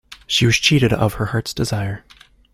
[0.25, 2.03] She was cheated of her heart's desire.